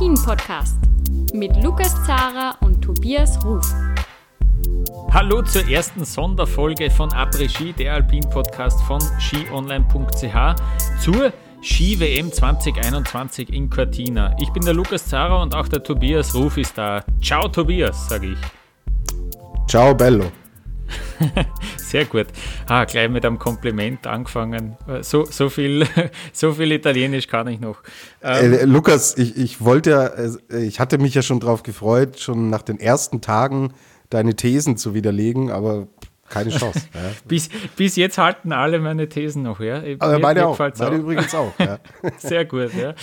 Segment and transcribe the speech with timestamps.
[0.00, 0.76] Après-Ski, der Alpin-Podcast
[1.34, 3.66] mit Lukas Zara und Tobias Ruf.
[5.12, 10.56] Hallo zur ersten Sonderfolge von Après-Ski, der Alpin-Podcast von skionline.ch
[11.02, 11.32] zur
[11.62, 14.34] Ski-WM 2021 in Cortina.
[14.40, 17.04] Ich bin der Lukas Zara und auch der Tobias Ruf ist da.
[17.20, 18.38] Ciao Tobias, sage ich.
[19.68, 20.39] Ciao Bello.
[21.76, 22.26] Sehr gut.
[22.66, 24.76] Ah, gleich mit einem Kompliment angefangen.
[24.86, 25.86] Äh, so, so, viel,
[26.32, 27.82] so viel Italienisch kann ich noch.
[28.22, 32.20] Ähm, äh, Lukas, ich, ich wollte ja, äh, ich hatte mich ja schon drauf gefreut,
[32.20, 33.72] schon nach den ersten Tagen
[34.08, 35.86] deine Thesen zu widerlegen, aber
[36.30, 36.88] keine Chance.
[36.94, 37.00] Ja.
[37.28, 39.82] bis, bis jetzt halten alle meine Thesen noch, ja.
[39.98, 40.58] Aber meine auch.
[40.58, 40.92] Meine auch.
[40.92, 41.52] übrigens auch.
[41.58, 41.78] Ja.
[42.18, 42.94] Sehr gut, ja.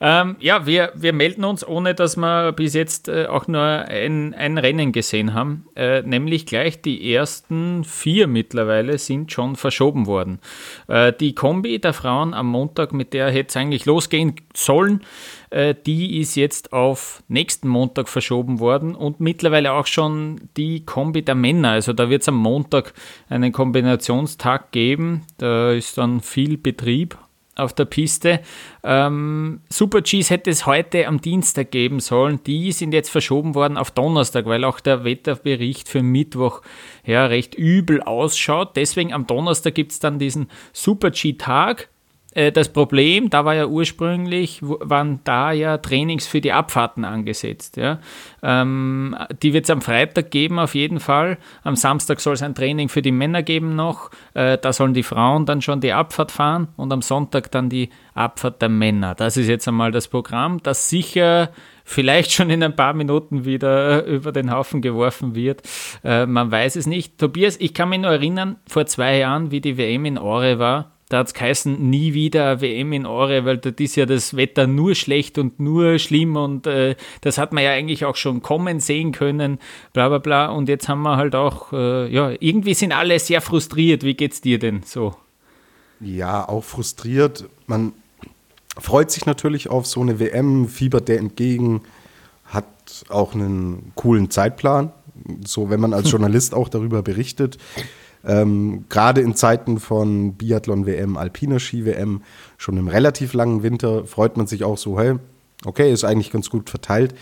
[0.00, 4.34] Ähm, ja, wir, wir melden uns, ohne dass wir bis jetzt äh, auch nur ein,
[4.34, 5.66] ein Rennen gesehen haben.
[5.74, 10.38] Äh, nämlich gleich die ersten vier mittlerweile sind schon verschoben worden.
[10.86, 15.00] Äh, die Kombi der Frauen am Montag, mit der hätte es eigentlich losgehen sollen,
[15.86, 21.36] die ist jetzt auf nächsten Montag verschoben worden und mittlerweile auch schon die Kombi der
[21.36, 21.70] Männer.
[21.70, 22.92] Also da wird es am Montag
[23.28, 25.22] einen Kombinationstag geben.
[25.38, 27.16] Da ist dann viel Betrieb
[27.56, 28.40] auf der Piste.
[28.82, 32.40] Ähm, Super Gs hätte es heute am Dienstag geben sollen.
[32.44, 36.62] Die sind jetzt verschoben worden auf Donnerstag, weil auch der Wetterbericht für Mittwoch
[37.04, 38.76] ja, recht übel ausschaut.
[38.76, 41.90] Deswegen am Donnerstag gibt es dann diesen Super G-Tag.
[42.34, 47.76] Äh, das Problem, da war ja ursprünglich, waren da ja Trainings für die Abfahrten angesetzt.
[47.76, 48.00] Ja.
[48.42, 51.38] Ähm, die wird es am Freitag geben, auf jeden Fall.
[51.62, 54.10] Am Samstag soll es ein Training für die Männer geben noch.
[54.34, 57.88] Äh, da sollen die Frauen dann schon die Abfahrt fahren und am Sonntag dann die
[58.14, 59.14] Abfahrt der Männer.
[59.14, 61.50] Das ist jetzt einmal das Programm, das sicher
[61.84, 65.62] vielleicht schon in ein paar Minuten wieder über den Haufen geworfen wird.
[66.02, 67.18] Äh, man weiß es nicht.
[67.18, 70.93] Tobias, ich kann mich nur erinnern, vor zwei Jahren, wie die WM in Ore war,
[71.14, 74.66] da hat es geheißen, nie wieder WM in Ore, weil dort ist ja das Wetter
[74.66, 78.80] nur schlecht und nur schlimm und äh, das hat man ja eigentlich auch schon kommen
[78.80, 79.60] sehen können,
[79.92, 80.46] bla bla bla.
[80.46, 84.02] Und jetzt haben wir halt auch, äh, ja, irgendwie sind alle sehr frustriert.
[84.02, 85.14] Wie geht's dir denn so?
[86.00, 87.44] Ja, auch frustriert.
[87.68, 87.92] Man
[88.76, 91.82] freut sich natürlich auf so eine WM, fiebert der entgegen,
[92.44, 92.66] hat
[93.08, 94.90] auch einen coolen Zeitplan.
[95.46, 97.58] So, wenn man als Journalist auch darüber berichtet.
[98.26, 102.22] Ähm, Gerade in Zeiten von Biathlon-WM, Alpiner Ski-WM,
[102.56, 105.16] schon im relativ langen Winter, freut man sich auch so, hey,
[105.64, 107.14] okay, ist eigentlich ganz gut verteilt.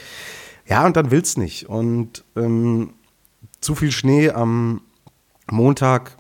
[0.67, 1.69] Ja, und dann will's nicht.
[1.69, 2.95] Und ähm,
[3.61, 4.83] zu viel Schnee am
[5.51, 6.17] Montag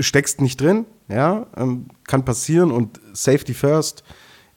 [0.00, 4.04] steckst nicht drin, ja, ähm, kann passieren und Safety First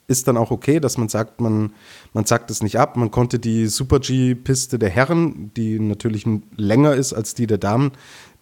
[0.07, 1.73] ist dann auch okay, dass man sagt, man,
[2.13, 2.95] man sagt es nicht ab.
[2.95, 7.91] Man konnte die Super G-Piste der Herren, die natürlich länger ist als die der Damen,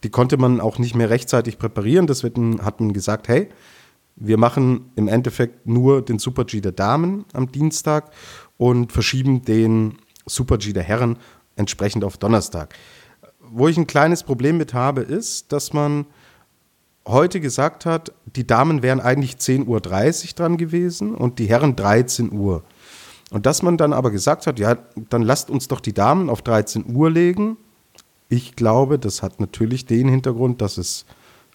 [0.03, 2.07] die konnte man auch nicht mehr rechtzeitig präparieren.
[2.07, 3.50] Deswegen hat man gesagt, hey,
[4.16, 8.12] wir machen im Endeffekt nur den Super G der Damen am Dienstag
[8.57, 11.18] und verschieben den Super G der Herren
[11.56, 12.75] entsprechend auf Donnerstag.
[13.40, 16.06] Wo ich ein kleines Problem mit habe, ist, dass man
[17.08, 19.80] heute gesagt hat, die Damen wären eigentlich 10.30 Uhr
[20.36, 22.64] dran gewesen und die Herren 13 Uhr.
[23.31, 24.78] Und dass man dann aber gesagt hat, ja,
[25.09, 27.58] dann lasst uns doch die Damen auf 13 Uhr legen
[28.34, 31.06] ich glaube, das hat natürlich den Hintergrund, dass es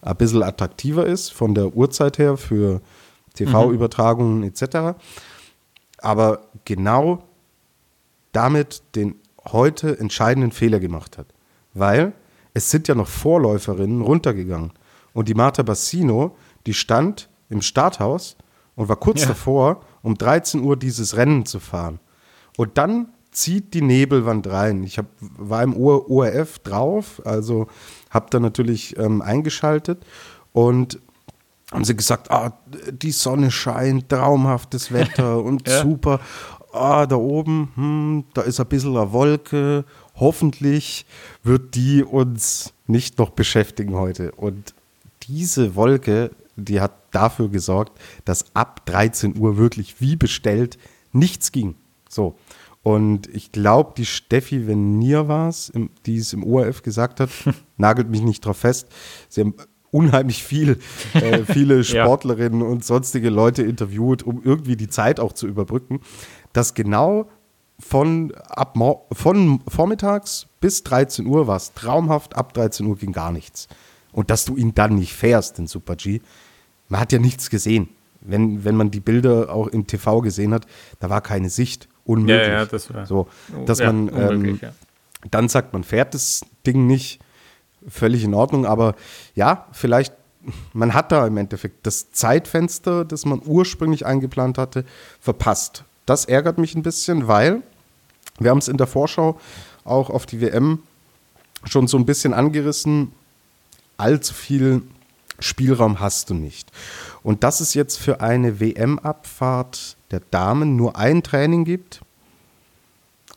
[0.01, 2.81] ein bisschen attraktiver ist von der Uhrzeit her für
[3.33, 4.97] TV-Übertragungen etc.
[5.97, 7.23] Aber genau
[8.31, 9.15] damit den
[9.51, 11.27] heute entscheidenden Fehler gemacht hat.
[11.73, 12.13] Weil
[12.53, 14.71] es sind ja noch Vorläuferinnen runtergegangen.
[15.19, 18.37] Und die Marta Bassino, die stand im Starthaus
[18.75, 19.27] und war kurz ja.
[19.27, 21.99] davor, um 13 Uhr dieses Rennen zu fahren.
[22.55, 24.81] Und dann zieht die Nebelwand rein.
[24.85, 27.67] Ich hab, war im ORF drauf, also
[28.09, 30.05] habe da natürlich ähm, eingeschaltet
[30.53, 31.01] und
[31.69, 32.57] haben sie gesagt, ah,
[32.89, 35.81] die Sonne scheint, traumhaftes Wetter und ja.
[35.81, 36.21] super.
[36.71, 39.83] Ah, da oben, hm, da ist ein bisschen eine Wolke.
[40.15, 41.05] Hoffentlich
[41.43, 44.31] wird die uns nicht noch beschäftigen heute.
[44.31, 44.75] Und
[45.29, 50.77] diese Wolke, die hat dafür gesorgt, dass ab 13 Uhr wirklich wie bestellt
[51.11, 51.75] nichts ging.
[52.09, 52.35] So.
[52.81, 55.71] Und ich glaube, die Steffi Venier war es,
[56.05, 57.29] die es im ORF gesagt hat,
[57.77, 58.87] nagelt mich nicht drauf fest.
[59.27, 59.53] Sie haben
[59.91, 60.79] unheimlich viel,
[61.13, 62.67] äh, viele Sportlerinnen ja.
[62.67, 65.99] und sonstige Leute interviewt, um irgendwie die Zeit auch zu überbrücken,
[66.53, 67.29] dass genau
[67.79, 68.75] von, ab,
[69.11, 73.67] von vormittags bis 13 Uhr war es traumhaft, ab 13 Uhr ging gar nichts.
[74.11, 76.21] Und dass du ihn dann nicht fährst, den Super G,
[76.87, 77.89] man hat ja nichts gesehen.
[78.21, 80.65] Wenn, wenn man die Bilder auch im TV gesehen hat,
[80.99, 82.47] da war keine Sicht unmöglich.
[82.47, 83.27] Ja, ja, das war so,
[83.65, 84.71] dass ja, man ähm, ja.
[85.31, 87.19] dann sagt, man fährt das Ding nicht,
[87.87, 88.95] völlig in Ordnung, aber
[89.35, 90.13] ja, vielleicht,
[90.73, 94.83] man hat da im Endeffekt das Zeitfenster, das man ursprünglich eingeplant hatte,
[95.21, 95.85] verpasst.
[96.05, 97.61] das ärgert mich ein bisschen, weil
[98.39, 99.39] wir haben es in der Vorschau
[99.83, 100.79] auch auf die WM
[101.65, 103.11] schon so ein bisschen angerissen.
[103.99, 104.83] Allzu viel
[105.39, 106.71] Spielraum hast du nicht.
[107.23, 112.01] Und dass es jetzt für eine WM-Abfahrt der Damen nur ein Training gibt,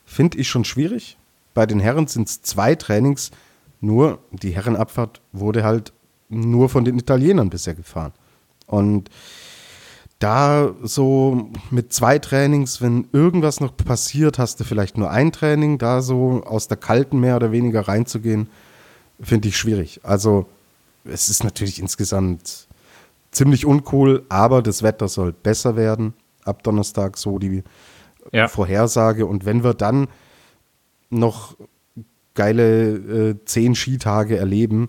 [0.04, 1.16] finde ich schon schwierig.
[1.54, 3.30] Bei den Herren sind es zwei Trainings,
[3.80, 5.92] nur die Herrenabfahrt wurde halt
[6.28, 8.12] nur von den Italienern bisher gefahren.
[8.66, 9.10] Und
[10.18, 15.78] da so mit zwei Trainings, wenn irgendwas noch passiert, hast du vielleicht nur ein Training,
[15.78, 18.48] da so aus der kalten mehr oder weniger reinzugehen,
[19.22, 20.00] finde ich schwierig.
[20.02, 20.46] Also
[21.04, 22.68] es ist natürlich insgesamt
[23.30, 26.14] ziemlich uncool, aber das Wetter soll besser werden
[26.44, 27.62] ab Donnerstag, so die
[28.32, 28.48] ja.
[28.48, 29.26] Vorhersage.
[29.26, 30.08] Und wenn wir dann
[31.10, 31.56] noch
[32.34, 34.88] geile äh, zehn Skitage erleben,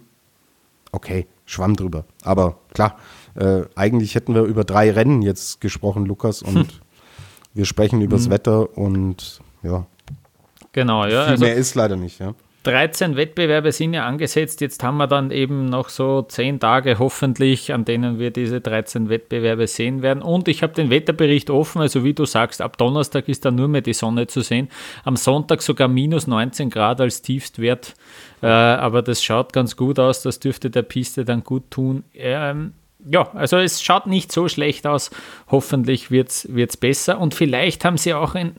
[0.91, 2.05] okay, schwamm drüber.
[2.23, 2.97] Aber klar,
[3.35, 6.67] äh, eigentlich hätten wir über drei Rennen jetzt gesprochen, Lukas, und hm.
[7.53, 8.31] wir sprechen über das hm.
[8.31, 9.85] Wetter und ja.
[10.71, 11.23] Genau, ja.
[11.23, 12.33] Viel also, mehr ist leider nicht, ja.
[12.63, 14.61] 13 Wettbewerbe sind ja angesetzt.
[14.61, 19.09] Jetzt haben wir dann eben noch so 10 Tage hoffentlich, an denen wir diese 13
[19.09, 20.23] Wettbewerbe sehen werden.
[20.23, 21.81] Und ich habe den Wetterbericht offen.
[21.81, 24.69] Also wie du sagst, ab Donnerstag ist da nur mehr die Sonne zu sehen.
[25.03, 27.95] Am Sonntag sogar minus 19 Grad als Tiefstwert.
[28.41, 30.21] Äh, aber das schaut ganz gut aus.
[30.21, 32.03] Das dürfte der Piste dann gut tun.
[32.13, 32.73] Ähm,
[33.09, 35.11] ja, also es schaut nicht so schlecht aus.
[35.49, 37.19] Hoffentlich wird es besser.
[37.19, 38.53] Und vielleicht haben sie auch in,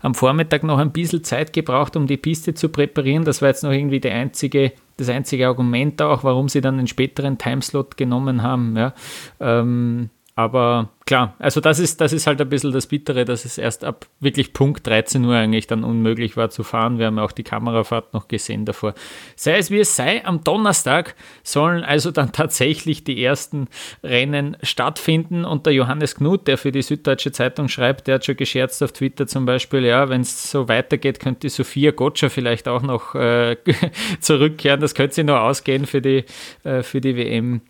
[0.00, 3.24] am Vormittag noch ein bisschen Zeit gebraucht, um die Piste zu präparieren.
[3.24, 7.38] Das war jetzt noch irgendwie einzige, das einzige Argument auch, warum sie dann einen späteren
[7.38, 8.76] Timeslot genommen haben.
[8.76, 8.94] Ja.
[9.40, 10.10] Ähm,
[10.40, 13.84] aber klar, also das ist, das ist halt ein bisschen das Bittere, dass es erst
[13.84, 16.98] ab wirklich Punkt 13 Uhr eigentlich dann unmöglich war zu fahren.
[16.98, 18.94] Wir haben ja auch die Kamerafahrt noch gesehen davor.
[19.36, 23.68] Sei es wie es sei, am Donnerstag sollen also dann tatsächlich die ersten
[24.02, 28.36] Rennen stattfinden und der Johannes Knut, der für die Süddeutsche Zeitung schreibt, der hat schon
[28.36, 32.66] gescherzt auf Twitter zum Beispiel, ja, wenn es so weitergeht, könnte die Sophia Gotcha vielleicht
[32.66, 33.56] auch noch äh,
[34.20, 34.80] zurückkehren.
[34.80, 36.24] Das könnte sie noch ausgehen für die,
[36.64, 37.60] äh, für die WM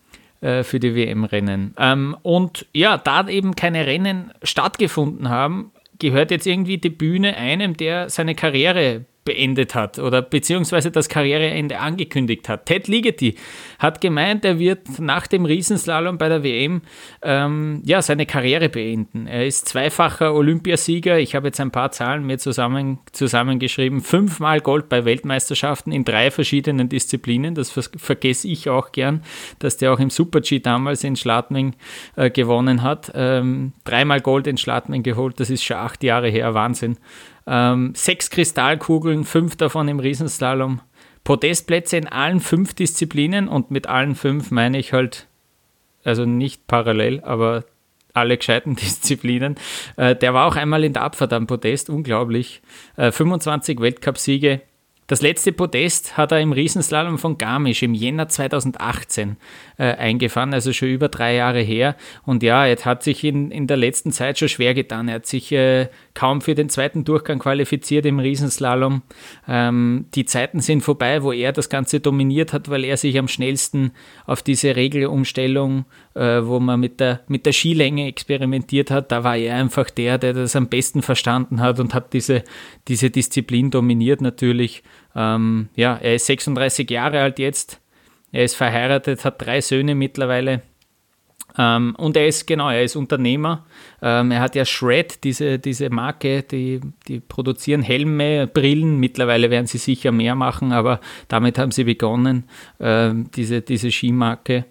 [0.41, 1.73] äh, für die WM-Rennen.
[1.77, 7.77] Ähm, und ja, da eben keine Rennen stattgefunden haben, gehört jetzt irgendwie die Bühne einem,
[7.77, 12.65] der seine Karriere beendet hat oder beziehungsweise das Karriereende angekündigt hat.
[12.65, 13.35] Ted Ligeti
[13.77, 16.81] hat gemeint, er wird nach dem Riesenslalom bei der WM
[17.21, 19.27] ähm, ja, seine Karriere beenden.
[19.27, 21.19] Er ist zweifacher Olympiasieger.
[21.19, 24.01] Ich habe jetzt ein paar Zahlen mir zusammen, zusammengeschrieben.
[24.01, 27.53] Fünfmal Gold bei Weltmeisterschaften in drei verschiedenen Disziplinen.
[27.53, 29.23] Das ver vergesse ich auch gern,
[29.59, 31.75] dass der auch im Super-G damals in Schladming
[32.15, 33.11] äh, gewonnen hat.
[33.13, 35.39] Ähm, dreimal Gold in Schladming geholt.
[35.39, 36.53] Das ist schon acht Jahre her.
[36.53, 36.97] Wahnsinn.
[37.51, 40.79] Ähm, sechs Kristallkugeln, fünf davon im Riesenslalom.
[41.25, 45.27] Podestplätze in allen fünf Disziplinen und mit allen fünf meine ich halt,
[46.05, 47.65] also nicht parallel, aber
[48.13, 49.55] alle gescheiten Disziplinen.
[49.97, 52.61] Äh, der war auch einmal in der Abfahrt am Podest, unglaublich.
[52.95, 54.61] Äh, 25 Weltcupsiege,
[55.11, 59.35] das letzte Podest hat er im Riesenslalom von Garmisch im Jänner 2018
[59.77, 61.97] äh, eingefahren, also schon über drei Jahre her.
[62.23, 65.09] Und ja, er hat sich in, in der letzten Zeit schon schwer getan.
[65.09, 69.01] Er hat sich äh, kaum für den zweiten Durchgang qualifiziert im Riesenslalom.
[69.49, 73.27] Ähm, die Zeiten sind vorbei, wo er das Ganze dominiert hat, weil er sich am
[73.27, 73.91] schnellsten
[74.25, 79.37] auf diese Regelumstellung, äh, wo man mit der, mit der Skilänge experimentiert hat, da war
[79.37, 82.43] er einfach der, der das am besten verstanden hat und hat diese,
[82.87, 84.83] diese Disziplin dominiert natürlich.
[85.15, 87.79] Ähm, ja, er ist 36 Jahre alt jetzt.
[88.31, 90.61] Er ist verheiratet, hat drei Söhne mittlerweile.
[91.57, 93.65] Ähm, und er ist, genau, er ist Unternehmer.
[94.01, 98.97] Ähm, er hat ja Shred, diese, diese Marke, die, die produzieren Helme, Brillen.
[98.97, 102.45] Mittlerweile werden sie sicher mehr machen, aber damit haben sie begonnen,
[102.79, 104.65] ähm, diese, diese Skimarke.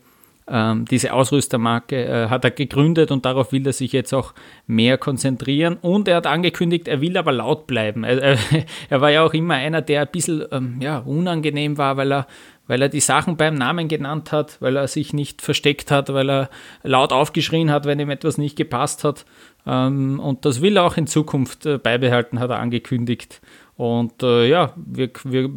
[0.53, 4.35] Ähm, diese Ausrüstermarke äh, hat er gegründet und darauf will er sich jetzt auch
[4.67, 5.77] mehr konzentrieren.
[5.81, 8.03] Und er hat angekündigt, er will aber laut bleiben.
[8.03, 8.39] Er, er,
[8.91, 12.27] er war ja auch immer einer, der ein bisschen ähm, ja, unangenehm war, weil er,
[12.67, 16.29] weil er die Sachen beim Namen genannt hat, weil er sich nicht versteckt hat, weil
[16.29, 16.51] er
[16.83, 19.25] laut aufgeschrien hat, wenn ihm etwas nicht gepasst hat.
[19.67, 23.41] Ähm, und das will er auch in Zukunft äh, beibehalten, hat er angekündigt.
[23.77, 25.49] Und äh, ja, wir, wir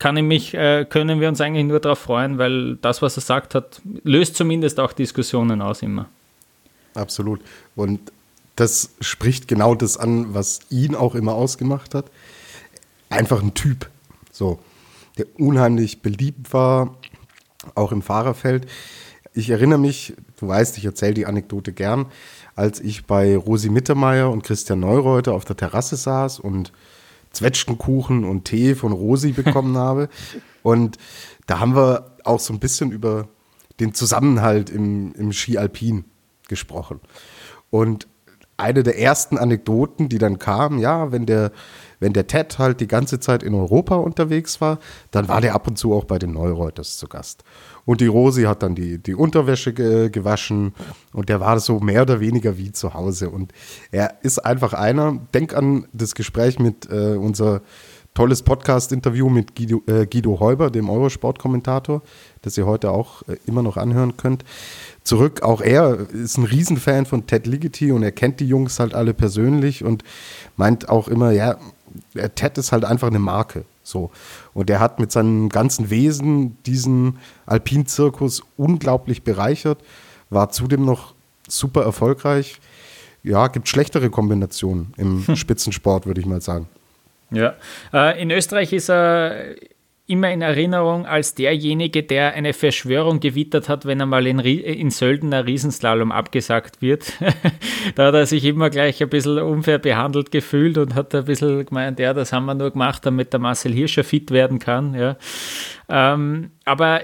[0.00, 3.20] kann ich mich, äh, können wir uns eigentlich nur darauf freuen, weil das, was er
[3.20, 6.08] sagt hat, löst zumindest auch Diskussionen aus immer.
[6.94, 7.40] Absolut.
[7.76, 8.00] Und
[8.56, 12.06] das spricht genau das an, was ihn auch immer ausgemacht hat.
[13.10, 13.90] Einfach ein Typ,
[14.32, 14.58] so,
[15.18, 16.96] der unheimlich beliebt war,
[17.74, 18.66] auch im Fahrerfeld.
[19.34, 22.06] Ich erinnere mich, du weißt, ich erzähle die Anekdote gern,
[22.56, 26.72] als ich bei Rosi Mittermeier und Christian Neureuter auf der Terrasse saß und
[27.32, 30.08] Zwetschgenkuchen und Tee von Rosi bekommen habe.
[30.62, 30.98] Und
[31.46, 33.28] da haben wir auch so ein bisschen über
[33.78, 36.04] den Zusammenhalt im, im Ski Alpin
[36.48, 37.00] gesprochen.
[37.70, 38.08] Und
[38.60, 41.52] eine der ersten Anekdoten, die dann kam, ja, wenn der,
[41.98, 44.78] wenn der Ted halt die ganze Zeit in Europa unterwegs war,
[45.10, 47.44] dann war der ab und zu auch bei den Neureuters zu Gast.
[47.84, 50.74] Und die Rosi hat dann die, die Unterwäsche ge gewaschen
[51.12, 53.30] und der war so mehr oder weniger wie zu Hause.
[53.30, 53.52] Und
[53.90, 57.62] er ist einfach einer, denk an das Gespräch mit äh, unser
[58.14, 62.02] tolles Podcast-Interview mit Guido, äh, Guido Heuber, dem Eurosport-Kommentator,
[62.42, 64.44] das ihr heute auch äh, immer noch anhören könnt.
[65.02, 68.94] Zurück, auch er ist ein Riesenfan von Ted Ligety und er kennt die Jungs halt
[68.94, 70.04] alle persönlich und
[70.56, 71.56] meint auch immer, ja,
[72.34, 73.64] Ted ist halt einfach eine Marke.
[73.82, 74.10] So.
[74.54, 79.78] Und er hat mit seinem ganzen Wesen diesen Alpin-Zirkus unglaublich bereichert,
[80.28, 81.14] war zudem noch
[81.48, 82.60] super erfolgreich.
[83.22, 85.24] Ja, gibt schlechtere Kombinationen im.
[85.36, 86.68] Spitzensport, würde ich mal sagen.
[87.30, 87.54] Ja,
[87.92, 89.54] äh, in Österreich ist er
[90.10, 94.90] immer in Erinnerung als derjenige, der eine Verschwörung gewittert hat, wenn er mal in, in
[94.90, 97.12] Sölden ein Riesenslalom abgesagt wird.
[97.94, 101.64] da hat er sich immer gleich ein bisschen unfair behandelt gefühlt und hat ein bisschen
[101.64, 104.94] gemeint, ja, das haben wir nur gemacht, damit der Marcel Hirscher fit werden kann.
[104.94, 105.16] Ja.
[105.88, 107.02] Ähm, aber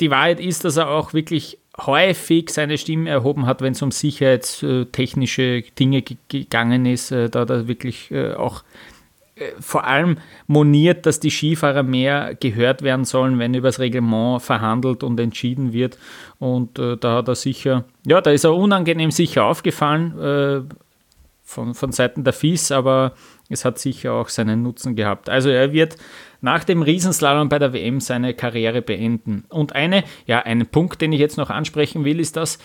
[0.00, 3.92] die Wahrheit ist, dass er auch wirklich häufig seine Stimme erhoben hat, wenn es um
[3.92, 8.97] sicherheitstechnische Dinge gegangen ist, äh, da hat er wirklich äh, auch äh,
[9.60, 15.02] vor allem moniert, dass die Skifahrer mehr gehört werden sollen, wenn über das Reglement verhandelt
[15.02, 15.98] und entschieden wird.
[16.38, 20.74] Und äh, da hat er sicher, ja, da ist er unangenehm sicher aufgefallen äh,
[21.42, 23.12] von, von Seiten der FIS, aber
[23.48, 25.28] es hat sicher auch seinen Nutzen gehabt.
[25.30, 25.96] Also er wird
[26.40, 29.44] nach dem Riesenslalom bei der WM seine Karriere beenden.
[29.48, 32.58] Und eine, ja, ein Punkt, den ich jetzt noch ansprechen will, ist, dass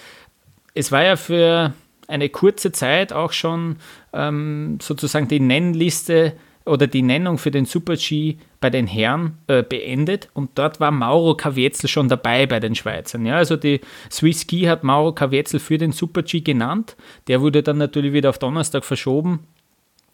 [0.73, 1.73] es war ja für
[2.07, 3.77] eine kurze Zeit auch schon
[4.11, 6.33] ähm, sozusagen die Nennliste
[6.65, 11.35] oder die Nennung für den Super-G bei den Herren äh, beendet und dort war Mauro
[11.35, 13.25] Kavietzel schon dabei bei den Schweizern.
[13.25, 16.95] Ja, also die Swiss Ski hat Mauro Kavietzel für den Super-G genannt.
[17.27, 19.41] Der wurde dann natürlich wieder auf Donnerstag verschoben.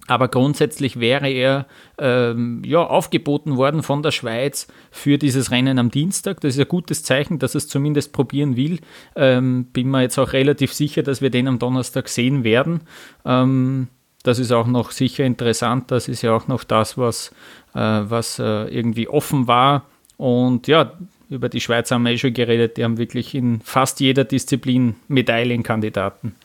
[0.09, 1.67] Aber grundsätzlich wäre er
[1.99, 6.41] ähm, ja, aufgeboten worden von der Schweiz für dieses Rennen am Dienstag.
[6.41, 8.79] Das ist ein gutes Zeichen, dass es zumindest probieren will.
[9.15, 12.81] Ähm, bin mir jetzt auch relativ sicher, dass wir den am Donnerstag sehen werden.
[13.23, 13.89] Ähm,
[14.23, 15.91] das ist auch noch sicher interessant.
[15.91, 17.31] Das ist ja auch noch das, was,
[17.73, 19.85] äh, was äh, irgendwie offen war.
[20.17, 20.93] Und ja,
[21.29, 22.77] über die Schweizer haben wir eh schon geredet.
[22.77, 26.35] Die haben wirklich in fast jeder Disziplin Medaillenkandidaten.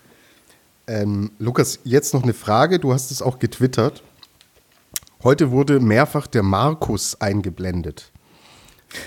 [0.87, 2.79] Ähm, Lukas, jetzt noch eine Frage.
[2.79, 4.03] Du hast es auch getwittert.
[5.23, 8.11] Heute wurde mehrfach der Markus eingeblendet.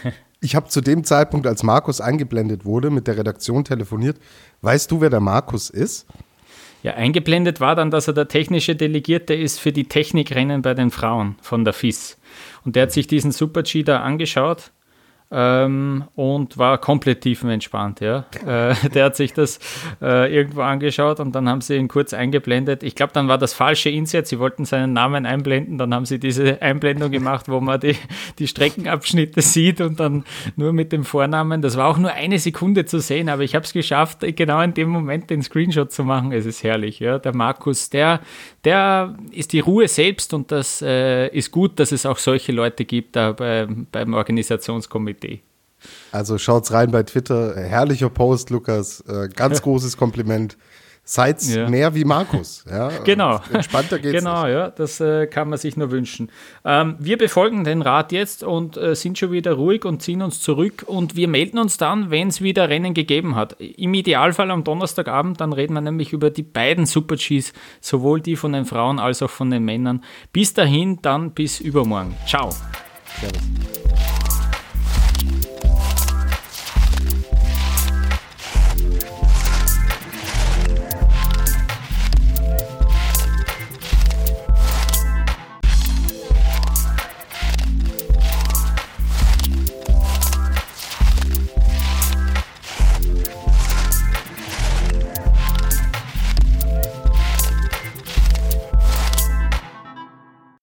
[0.40, 4.20] Ich habe zu dem Zeitpunkt, als Markus eingeblendet wurde, mit der Redaktion telefoniert.
[4.62, 6.06] Weißt du, wer der Markus ist?
[6.84, 10.92] Ja, eingeblendet war dann, dass er der technische Delegierte ist für die Technikrennen bei den
[10.92, 12.20] Frauen von der FIS.
[12.64, 14.72] Und der hat sich diesen Super-G da angeschaut
[15.30, 18.00] ähm, und war komplett tiefenentspannt.
[18.02, 18.26] Ja.
[18.48, 19.60] Äh, der hat sich das
[20.02, 22.82] äh, irgendwo angeschaut und dann haben sie ihn kurz eingeblendet.
[22.82, 24.28] Ich glaube, dann war das falsche Insert.
[24.28, 27.98] Sie wollten seinen Namen einblenden, dann haben sie diese Einblendung gemacht, wo man die,
[28.40, 30.24] die Streckenabschnitte sieht und dann
[30.56, 31.62] nur mit dem Vornamen.
[31.62, 34.74] Das war auch nur eine Sekunde zu sehen, aber ich habe es geschafft, genau in
[34.74, 36.32] dem Moment den Screenshot zu machen.
[36.32, 37.00] Es ist herrlich.
[37.00, 37.20] Ja.
[37.20, 38.22] Der Markus, der,
[38.64, 42.86] der ist die Ruhe selbst und das äh, ist gut, dass es auch solche Leute
[42.86, 45.17] gibt da bei, beim Organisationskomitee.
[45.18, 45.42] Idee.
[46.12, 47.56] Also schaut's rein bei Twitter.
[47.56, 49.02] Herrlicher Post, Lukas.
[49.02, 50.58] Äh, ganz großes Kompliment.
[51.10, 51.70] Seid ja.
[51.70, 52.66] mehr wie Markus.
[52.70, 52.90] Ja?
[53.06, 53.40] Genau.
[53.54, 54.52] Entspannter geht's Genau, nicht.
[54.52, 56.30] ja, das äh, kann man sich nur wünschen.
[56.66, 60.42] Ähm, wir befolgen den Rat jetzt und äh, sind schon wieder ruhig und ziehen uns
[60.42, 63.54] zurück und wir melden uns dann, wenn es wieder Rennen gegeben hat.
[63.62, 68.52] Im Idealfall am Donnerstagabend, dann reden wir nämlich über die beiden Super-Gs, sowohl die von
[68.52, 70.04] den Frauen als auch von den Männern.
[70.34, 72.18] Bis dahin, dann bis übermorgen.
[72.28, 72.50] Ciao.
[73.22, 73.77] Servus.